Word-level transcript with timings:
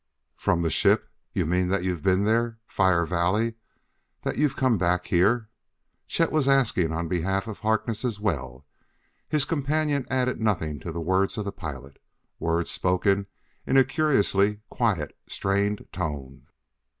"From 0.35 0.63
the 0.63 0.71
ship? 0.71 1.09
You 1.31 1.45
mean 1.45 1.67
that 1.67 1.83
you've 1.83 2.01
been 2.01 2.23
there 2.23 2.57
Fire 2.65 3.05
Valley? 3.05 3.53
That 4.23 4.35
you've 4.35 4.55
come 4.55 4.79
back 4.79 5.05
here?" 5.05 5.47
Chet 6.07 6.31
was 6.31 6.47
asking 6.47 6.91
on 6.91 7.07
behalf 7.07 7.45
of 7.45 7.59
Harkness 7.59 8.03
as 8.03 8.19
well: 8.19 8.65
his 9.29 9.45
companion 9.45 10.07
added 10.09 10.41
nothing 10.41 10.79
to 10.79 10.91
the 10.91 10.99
words 10.99 11.37
of 11.37 11.45
the 11.45 11.51
pilot 11.51 11.99
words 12.39 12.71
spoken 12.71 13.27
in 13.67 13.77
a 13.77 13.83
curiously 13.83 14.61
quiet, 14.71 15.15
strained 15.27 15.85
tone. 15.91 16.47